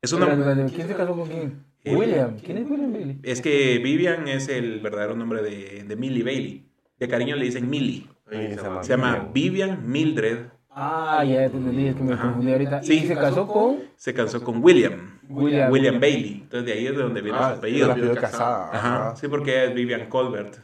[0.00, 0.26] Es una...
[0.68, 1.64] ¿Quién se casó con quién?
[1.84, 2.38] Eh, William.
[2.38, 3.20] ¿Quién es William Bailey?
[3.22, 6.66] Es que Vivian es el verdadero nombre de, de Millie Bailey.
[6.98, 8.08] De cariño le dicen Millie.
[8.30, 10.46] Se llama Se llama Vivian Mildred.
[10.74, 12.22] Ah, ya te entendí, es que me Ajá.
[12.24, 12.82] confundí ahorita.
[12.82, 12.94] Sí.
[12.94, 15.18] Y se casó con Se casó con William.
[15.28, 15.70] William.
[15.70, 16.40] William Bailey.
[16.42, 17.90] Entonces de ahí es de donde viene su Ah, el apellido.
[17.92, 18.70] apellido de casada.
[18.72, 18.78] Ajá.
[19.08, 19.16] Ajá.
[19.16, 20.54] Sí, porque ella es Vivian Colbert.
[20.54, 20.60] Sí,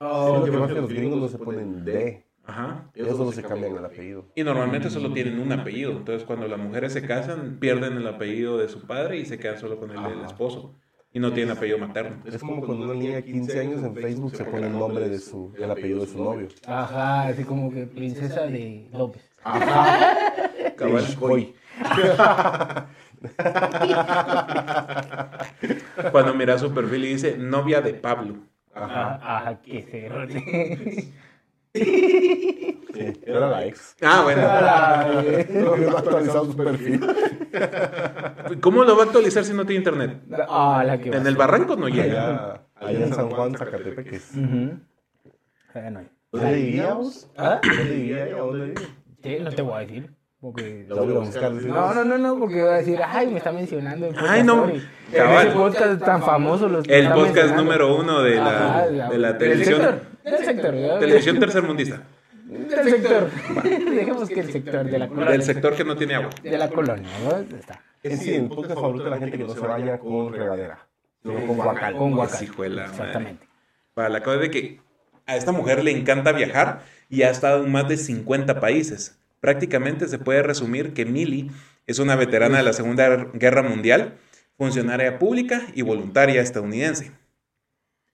[0.00, 2.24] lo que pasa es que los gringos no se ponen D.
[2.44, 2.90] Ajá.
[2.94, 4.26] Ellos solo se cambian el apellido.
[4.34, 5.92] Y normalmente solo tienen un apellido.
[5.92, 9.58] Entonces cuando las mujeres se casan, pierden el apellido de su padre y se quedan
[9.58, 10.26] solo con el del Ajá.
[10.26, 10.74] esposo.
[11.14, 12.16] Y no tienen apellido materno.
[12.24, 15.18] Es como cuando una niña de 15 años en Facebook se pone el nombre de
[15.18, 16.48] su, el apellido de su novio.
[16.66, 19.22] Ajá, así como que princesa de López.
[19.44, 20.50] Ajá.
[20.76, 21.04] Cabal.
[21.20, 21.54] Hoy.
[26.12, 28.36] Cuando mira su perfil y dice novia de Pablo.
[28.74, 31.12] Ajá, ajá, qué cerote.
[31.74, 32.82] Sí,
[33.24, 33.96] era la ex.
[34.02, 34.42] Ah, bueno.
[35.62, 37.00] No había actualizado su perfil.
[38.60, 40.20] ¿Cómo lo va a actualizar si no tiene internet?
[40.48, 42.26] Ah, la que En el barranco no llega.
[42.26, 44.20] Allá, allá en San Juan, Zacatepec.
[45.72, 46.00] Bueno,
[46.32, 47.30] ¿Dónde vivíamos?
[47.36, 47.60] ¿Ah?
[47.62, 48.36] ¿Dónde vivía ella?
[48.36, 48.88] ¿Dónde vivía?
[49.22, 50.10] Sí, no te voy a decir.
[50.40, 50.86] Porque...
[50.88, 51.52] La voy a buscar.
[51.60, 51.66] ¿sí?
[51.68, 54.66] No, no, no, no, porque voy a decir, ay, me está mencionando en Ay, no,
[55.54, 55.86] Podcast.
[55.86, 56.68] Ese tan famoso.
[56.68, 60.11] Los El podcast número uno de la, Ajá, de la televisión.
[60.22, 61.00] Sector, Del sector, ¿verdad?
[61.00, 62.02] Televisión tercermundista.
[62.44, 63.30] Del sector.
[63.94, 65.30] Dejemos que el sector de la colonia.
[65.30, 66.30] Del sector que no tiene agua.
[66.42, 67.56] De la colonia, ¿no?
[67.56, 67.82] Está.
[68.02, 70.86] Es sí, el podcast favorito de la gente que no se baña con regadera,
[71.22, 71.96] con guacal.
[71.96, 72.48] Con guacal.
[72.80, 73.46] Exactamente.
[73.94, 74.80] Para la cosa de que
[75.26, 79.18] a esta mujer le encanta viajar y ha estado en más de 50 países.
[79.40, 81.50] Prácticamente se puede resumir que Millie
[81.86, 84.14] es una veterana de la Segunda Guerra Mundial,
[84.56, 87.12] funcionaria pública y voluntaria estadounidense.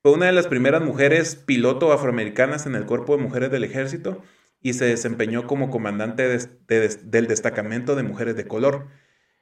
[0.02, 4.22] Fue una de las primeras mujeres piloto afroamericanas en el cuerpo de mujeres del ejército
[4.60, 8.86] y se desempeñó como comandante de- de- del destacamento de mujeres de color.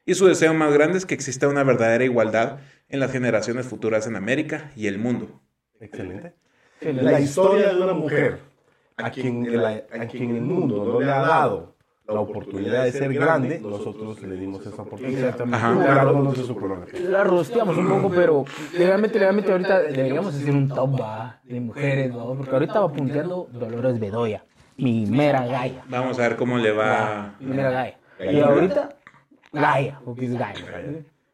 [0.05, 4.07] Y su deseo más grande es que exista una verdadera igualdad en las generaciones futuras
[4.07, 5.42] en América y el mundo.
[5.81, 6.35] Excelente.
[6.81, 8.38] La historia de una mujer
[8.97, 11.76] a quien, el, a quien el mundo no le ha dado
[12.09, 15.29] la oportunidad de ser grande, nosotros le dimos esa oportunidad.
[15.31, 17.01] Exactamente.
[17.09, 18.45] La rosteamos un poco, pero
[18.79, 21.40] legalmente, legalmente ahorita deberíamos hacer un top ¿va?
[21.45, 22.25] de mujeres, ¿va?
[22.37, 24.45] porque ahorita va punteando Dolores Bedoya,
[24.77, 25.83] mi mera gaya.
[25.88, 27.35] Vamos a ver cómo le va.
[27.40, 27.99] Mi mera gaya.
[28.33, 28.97] Y ahorita,
[29.53, 30.64] gaya, porque es gaya.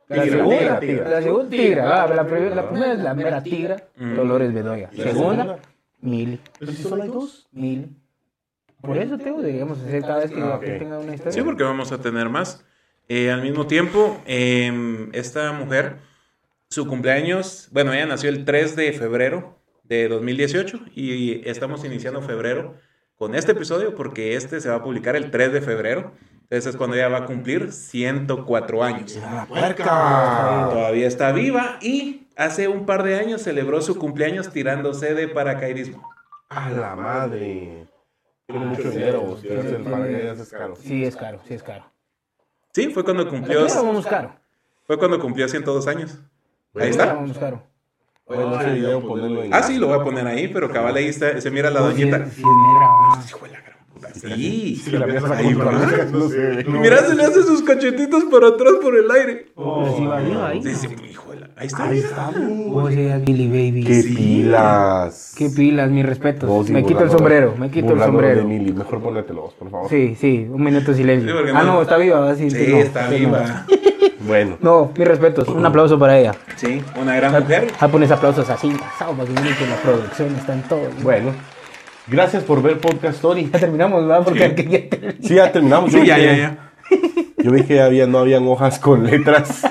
[0.09, 2.07] La segunda, la segunda, tigra.
[2.15, 4.15] La, primera, la primera es la mera tigra, Mm.
[4.17, 4.91] Dolores Bedoya.
[4.93, 5.59] la Segunda, segunda?
[6.01, 6.41] Mili.
[6.59, 7.49] Pero si solo hay dos.
[7.53, 7.89] Mili.
[8.83, 10.61] Por eso, Teo, deberíamos hacer cada vez que, Ah, ok.
[10.61, 11.33] que tenga una historia.
[11.33, 12.65] Sí, porque vamos a tener más.
[13.09, 15.97] Eh, al mismo tiempo, eh, esta mujer,
[16.69, 22.75] su cumpleaños, bueno, ella nació el 3 de febrero de 2018 y estamos iniciando febrero
[23.17, 26.13] con este episodio porque este se va a publicar el 3 de febrero.
[26.43, 29.17] Entonces es cuando ella va a cumplir 104 años.
[29.17, 30.69] ¡La puerca!
[30.71, 36.03] Todavía está viva y hace un par de años celebró su cumpleaños tirándose de paracaidismo.
[36.49, 37.87] ¡A la madre!
[38.47, 39.41] Tiene mucho dinero, vos.
[39.41, 40.77] Tirarse el paracaídas es caro.
[40.77, 41.85] Sí, es caro, sí es caro.
[42.73, 44.35] Sí, fue cuando cumplió, vamos caro.
[44.85, 46.19] fue cuando cumplió 102 años.
[46.75, 47.15] Ahí está.
[47.15, 47.63] vamos caro.
[48.27, 49.53] Bueno, ese video ponerlo en...
[49.53, 52.25] Ah, sí, lo voy a poner ahí, pero cabal ahí está, se mira la doñita.
[52.31, 53.72] Sí, es negra,
[54.15, 56.65] Sí, Sí, la ahí no sé.
[56.69, 59.47] Mira, se le hace sus cachetitos para atrás por el aire.
[59.97, 60.63] Sí ahí.
[60.63, 61.85] Sí, sí, hijo de la- Ahí está.
[61.85, 62.31] Ahí está.
[62.91, 63.85] Eres Billy Baby.
[63.85, 64.15] ¡Qué Sí.
[64.15, 65.35] pilas!
[65.37, 66.67] Qué pilas, mis respetos.
[66.67, 68.41] Sí, me quito el sombrero, me quito el sombrero.
[68.41, 68.73] de Mili.
[68.73, 69.89] Mejor póntelos, por favor.
[69.89, 71.33] Sí, sí, un minuto de silencio.
[71.45, 72.35] Sí, ah, no- está viva.
[72.35, 73.67] Sí, Sí, no, está sí, viva.
[74.25, 74.57] Bueno.
[74.61, 76.33] No, mis respetos, un aplauso para ella.
[76.55, 77.67] Sí, una gran mujer.
[77.81, 79.35] Ah, pones aplausos así, asado, para que
[79.67, 80.83] la producción está en todo.
[81.03, 81.33] Bueno.
[82.09, 83.49] Gracias por ver Podcast Story.
[83.53, 84.25] Ya terminamos, ¿verdad?
[84.25, 85.27] Porque aquí ya terminamos.
[85.27, 85.93] Sí, ya terminamos.
[85.93, 86.69] Yo Sí, ya, vi ya, que- ya.
[87.45, 89.63] Yo vi que había, no habían hojas con letras.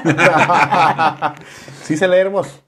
[1.83, 2.61] sí se leemos.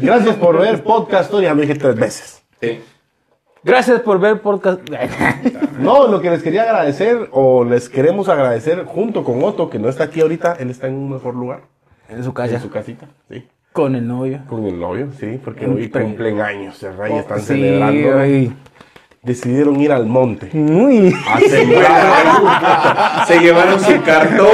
[0.00, 1.44] Gracias por ver Podcast Story.
[1.44, 2.42] Ya lo dije tres veces.
[2.60, 2.80] Sí.
[3.62, 4.80] Gracias por ver podcast.
[5.80, 9.88] No, lo que les quería agradecer, o les queremos agradecer junto con Otto, que no
[9.88, 11.62] está aquí ahorita, él está en un mejor lugar,
[12.08, 12.60] en su en casa.
[12.60, 13.44] su casita, sí.
[13.76, 14.40] Con el novio.
[14.48, 18.54] Con el novio, sí, porque hoy pre- cumplen años, el rey están Sí, celebrando.
[19.22, 20.48] Decidieron ir al monte.
[20.54, 21.12] Muy.
[21.28, 23.26] A sembrar.
[23.26, 24.46] Se llevaron su cartón.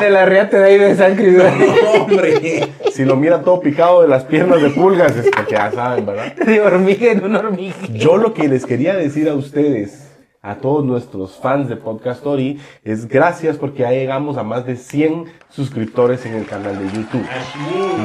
[0.00, 1.54] De la riata de ahí de San Cristóbal.
[2.00, 2.68] Hombre.
[2.92, 6.32] si lo mira todo picado de las piernas de pulgas, es porque ya saben, ¿verdad?
[6.36, 7.74] De hormiga en una hormiga.
[7.92, 10.11] Yo lo que les quería decir a ustedes,
[10.44, 14.74] a todos nuestros fans de Podcast Story, es gracias porque ya llegamos a más de
[14.74, 17.24] 100 suscriptores en el canal de YouTube.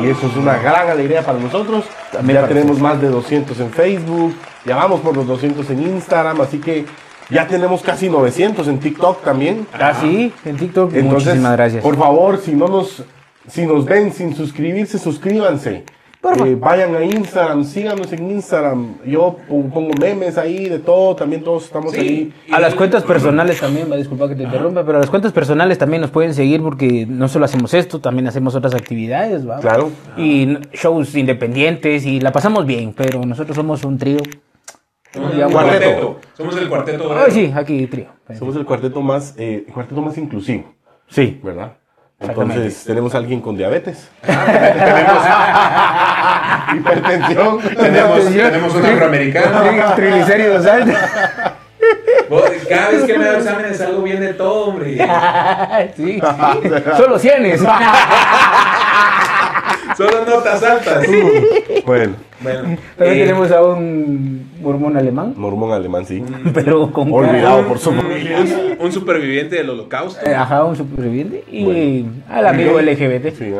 [0.04, 1.86] Y eso es una gran alegría para nosotros.
[2.12, 6.40] También ya tenemos más de 200 en Facebook, ya vamos por los 200 en Instagram,
[6.42, 6.86] así que
[7.32, 9.66] ya tenemos casi 900 en TikTok también.
[9.74, 10.94] Ah, sí, en TikTok.
[10.94, 11.84] Entonces, Muchísimas gracias.
[11.84, 13.04] por favor, si no nos,
[13.48, 15.86] si nos ven sin suscribirse, suscríbanse.
[16.46, 18.96] Eh, vayan a Instagram, síganos en Instagram.
[19.06, 22.34] Yo pon- pongo memes ahí de todo, también todos estamos ahí.
[22.52, 25.78] A las cuentas personales también, va, disculpa que te interrumpa, pero a las cuentas personales
[25.78, 29.60] también nos pueden seguir porque no solo hacemos esto, también hacemos otras actividades, ¿va?
[29.60, 29.90] Claro.
[30.18, 34.18] Y shows independientes y la pasamos bien, pero nosotros somos un trío.
[35.14, 35.86] Somos Ya, el cuarteto.
[35.86, 36.20] cuarteto.
[36.36, 37.14] Somos el cuarteto.
[37.18, 38.08] Ay, sí, aquí trío.
[38.38, 40.74] Somos el cuarteto más, eh, el cuarteto más inclusivo,
[41.08, 41.40] Sí.
[41.42, 41.78] ¿verdad?
[42.20, 44.10] Entonces, tenemos a alguien con diabetes.
[46.76, 47.60] Hipertensión.
[47.60, 49.94] Tenemos, tenemos un afroamericano.
[49.96, 50.96] Triglicéridos altos.
[52.68, 54.98] Cada vez que me da exámenes algo bien de todo, hombre.
[55.96, 56.20] sí.
[56.98, 57.62] Solo cienes.
[59.96, 61.06] Solo notas altas.
[61.86, 62.62] Bueno, Bueno,
[62.98, 66.24] También eh, tenemos a un mormón alemán, mormón alemán, sí.
[66.54, 68.02] pero con Olvidado por su un,
[68.80, 70.24] un superviviente del holocausto.
[70.26, 71.44] Eh, Ajá, un superviviente.
[71.52, 72.12] Y Bueno.
[72.30, 73.34] al amigo LGBT.
[73.38, 73.54] Sí.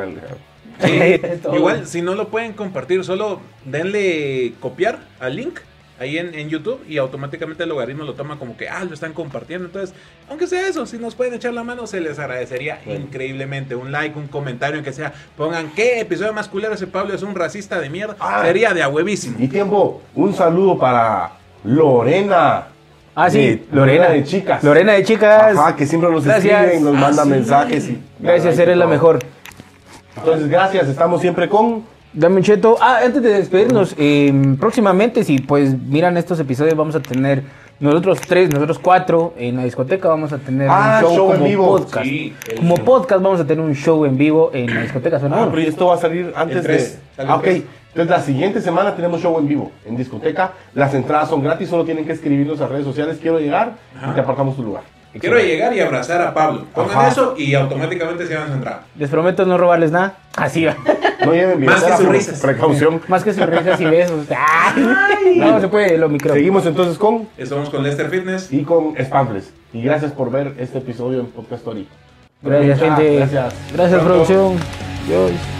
[0.80, 1.22] Sí,
[1.56, 5.60] igual, si no lo pueden compartir, solo denle copiar al link
[6.00, 9.14] ahí en, en YouTube y automáticamente el logaritmo lo toma como que, ah, lo están
[9.14, 9.66] compartiendo.
[9.66, 9.96] Entonces,
[10.30, 13.76] aunque sea eso, si nos pueden echar la mano, se les agradecería increíblemente.
[13.76, 15.14] Un like, un comentario, que sea.
[15.36, 18.16] Pongan, ¿qué episodio más culero ese Pablo es un racista de mierda?
[18.20, 18.42] Ah.
[18.44, 19.38] Sería de a huevísimo.
[19.40, 21.32] Y tiempo, un saludo para
[21.64, 22.68] Lorena.
[23.16, 24.10] Ah, sí, de- Lorena.
[24.10, 24.64] de chicas.
[24.64, 25.58] Lorena de chicas.
[25.58, 26.62] Ajá, que siempre nos Gracias.
[26.62, 27.30] escriben, nos Ah, manda sí.
[27.30, 27.90] mensajes.
[27.90, 29.20] Y, Gracias, eres la mejor.
[30.16, 31.84] Entonces, gracias, estamos siempre con.
[32.18, 32.78] Dame un cheto.
[32.82, 37.44] Ah, antes de despedirnos, eh, próximamente, si pues miran estos episodios, vamos a tener
[37.80, 40.08] nosotros tres, nosotros cuatro en la discoteca.
[40.08, 41.78] Vamos a tener Ah, un show, show en como vivo.
[41.78, 42.06] podcast.
[42.06, 42.86] Sí, como show.
[42.86, 45.86] podcast, vamos a tener un show en vivo en la discoteca Zona Ah, pero esto
[45.86, 47.24] va a salir antes tres, de.
[47.24, 47.44] Ah, ok.
[47.44, 47.64] tres.
[47.90, 50.54] Entonces, la siguiente semana tenemos show en vivo en discoteca.
[50.74, 53.20] Las entradas son gratis, solo tienen que escribirnos a redes sociales.
[53.22, 53.74] Quiero llegar
[54.10, 54.84] y te apartamos tu lugar.
[55.20, 56.66] Quiero llegar y abrazar a Pablo.
[56.74, 57.08] Pongan Ajá.
[57.10, 58.82] eso y automáticamente se van a entrar.
[58.98, 60.18] Les prometo no robarles nada.
[60.36, 60.76] Así va.
[61.26, 62.40] No lleven Más que billetera sus por risas.
[62.40, 63.02] precaución.
[63.08, 64.26] Más que sonrisas y besos.
[64.30, 66.34] Ay, no se puede lo micro.
[66.34, 68.52] Seguimos entonces con Estamos con Lester Fitness.
[68.54, 69.52] y con Spamfles.
[69.74, 71.88] Y gracias por ver este episodio en Podcast Story.
[72.42, 73.16] Gracias, gente.
[73.18, 73.54] Gracias.
[73.74, 74.06] Gracias, Pronto.
[74.26, 74.56] producción.
[75.08, 75.57] Dios.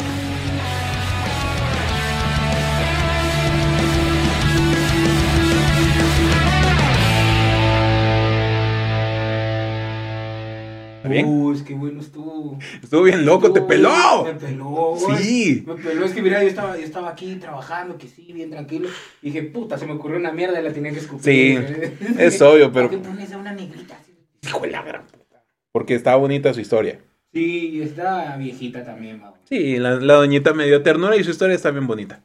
[11.08, 11.26] Bien?
[11.28, 12.58] Uh, es que bueno estuvo.
[12.82, 14.24] Estuvo bien loco, te peló.
[14.26, 15.18] Me peló, güey.
[15.18, 15.64] Sí.
[15.66, 16.06] Me peló.
[16.06, 18.90] Es que mira, yo estaba, yo estaba aquí trabajando, que sí, bien tranquilo.
[19.22, 21.24] Y dije, puta, se me ocurrió una mierda y la tenía que escupir.
[21.24, 23.98] Sí, es obvio, pero- ¿Por qué pones a una negrita?
[24.44, 25.44] Hijo de la gran puta.
[25.72, 27.00] Porque estaba bonita su historia.
[27.34, 29.40] Sí, y está viejita también, vamos.
[29.50, 32.24] Sí, la, la doñita me dio ternura y su historia está bien bonita.